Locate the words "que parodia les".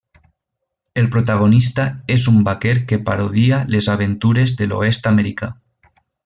2.93-3.91